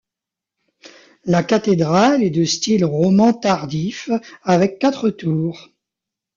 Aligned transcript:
La 1.25 1.43
cathédrale 1.43 2.23
est 2.23 2.31
de 2.31 2.43
style 2.43 2.83
roman 2.85 3.33
tardif 3.35 4.09
avec 4.41 4.79
quatre 4.79 5.11
tours. 5.11 5.69